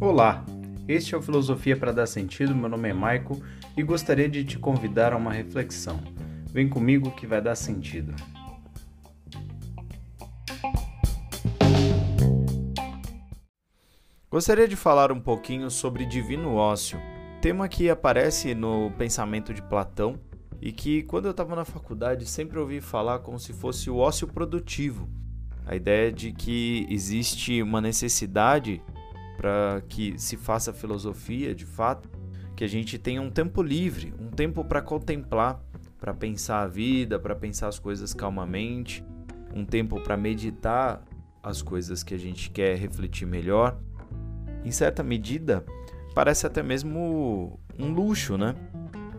[0.00, 0.44] Olá,
[0.86, 2.54] este é o Filosofia para Dar Sentido.
[2.54, 3.42] Meu nome é Maico
[3.76, 6.00] e gostaria de te convidar a uma reflexão.
[6.52, 8.14] Vem comigo que vai dar sentido.
[14.30, 17.00] Gostaria de falar um pouquinho sobre divino ócio,
[17.40, 20.20] tema que aparece no pensamento de Platão
[20.60, 24.28] e que, quando eu estava na faculdade, sempre ouvi falar como se fosse o ócio
[24.28, 25.08] produtivo.
[25.66, 28.80] A ideia de que existe uma necessidade
[29.36, 32.08] para que se faça filosofia de fato,
[32.54, 35.60] que a gente tenha um tempo livre, um tempo para contemplar,
[35.98, 39.04] para pensar a vida, para pensar as coisas calmamente,
[39.54, 41.04] um tempo para meditar
[41.42, 43.78] as coisas que a gente quer refletir melhor
[44.64, 45.64] em certa medida,
[46.14, 48.54] parece até mesmo um luxo, né?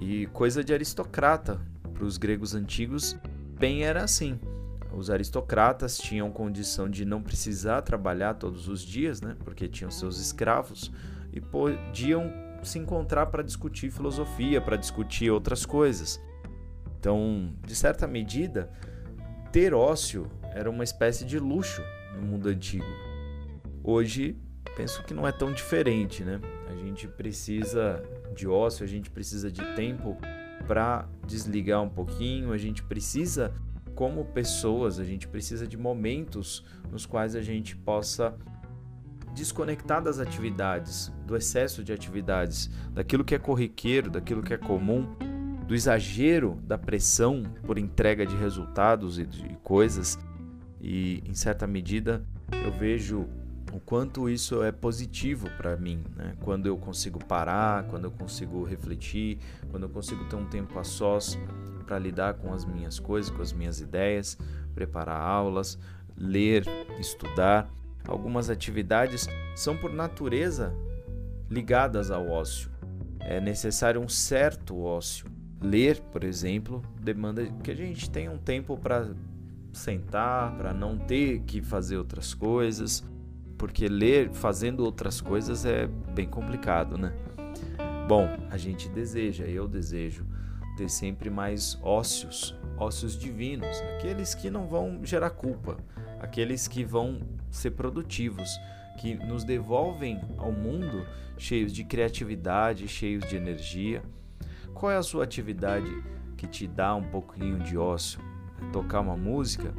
[0.00, 1.60] E coisa de aristocrata.
[1.94, 3.16] Para os gregos antigos,
[3.58, 4.38] bem era assim.
[4.98, 9.36] Os aristocratas tinham condição de não precisar trabalhar todos os dias, né?
[9.44, 10.90] Porque tinham seus escravos
[11.32, 12.32] e podiam
[12.64, 16.20] se encontrar para discutir filosofia, para discutir outras coisas.
[16.98, 18.72] Então, de certa medida,
[19.52, 21.80] ter ócio era uma espécie de luxo
[22.16, 22.84] no mundo antigo.
[23.84, 24.36] Hoje
[24.76, 26.40] penso que não é tão diferente, né?
[26.68, 28.02] A gente precisa
[28.34, 30.16] de ócio, a gente precisa de tempo
[30.66, 33.54] para desligar um pouquinho, a gente precisa,
[33.98, 38.32] como pessoas, a gente precisa de momentos nos quais a gente possa
[39.34, 45.16] desconectar das atividades, do excesso de atividades, daquilo que é corriqueiro, daquilo que é comum,
[45.66, 50.16] do exagero da pressão por entrega de resultados e de coisas.
[50.80, 53.26] E em certa medida eu vejo
[53.72, 56.36] o quanto isso é positivo para mim, né?
[56.42, 59.40] Quando eu consigo parar, quando eu consigo refletir,
[59.72, 61.36] quando eu consigo ter um tempo a sós
[61.88, 64.36] para lidar com as minhas coisas, com as minhas ideias,
[64.74, 65.78] preparar aulas,
[66.14, 66.64] ler,
[67.00, 67.66] estudar.
[68.06, 69.26] Algumas atividades
[69.56, 70.74] são por natureza
[71.50, 72.70] ligadas ao ócio.
[73.20, 75.26] É necessário um certo ócio.
[75.62, 79.08] Ler, por exemplo, demanda que a gente tenha um tempo para
[79.72, 83.02] sentar, para não ter que fazer outras coisas
[83.58, 87.12] porque ler fazendo outras coisas é bem complicado, né?
[88.06, 90.24] Bom, a gente deseja, eu desejo
[90.78, 95.76] ter sempre mais ócios, ócios divinos, aqueles que não vão gerar culpa,
[96.20, 98.48] aqueles que vão ser produtivos,
[98.96, 101.04] que nos devolvem ao mundo
[101.36, 104.02] cheios de criatividade, cheios de energia.
[104.72, 105.90] Qual é a sua atividade
[106.36, 108.20] que te dá um pouquinho de ócio?
[108.62, 109.74] É tocar uma música?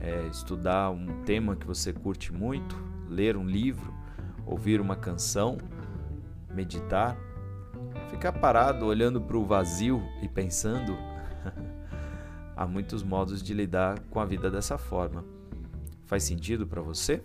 [0.00, 2.90] É estudar um tema que você curte muito?
[3.10, 3.92] ler um livro,
[4.46, 5.58] ouvir uma canção,
[6.54, 7.16] meditar,
[8.10, 10.96] ficar parado olhando para o vazio e pensando.
[12.56, 15.24] Há muitos modos de lidar com a vida dessa forma.
[16.04, 17.22] Faz sentido para você?